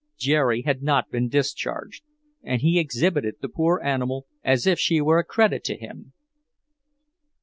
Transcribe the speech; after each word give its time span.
Jerry 0.17 0.63
had 0.63 0.81
not 0.81 1.11
been 1.11 1.29
discharged, 1.29 2.01
and 2.41 2.61
he 2.63 2.79
exhibited 2.79 3.35
the 3.39 3.47
poor 3.49 3.79
animal 3.83 4.25
as 4.43 4.65
if 4.65 4.79
she 4.79 4.99
were 4.99 5.19
a 5.19 5.23
credit 5.23 5.63
to 5.65 5.77
him. 5.77 6.13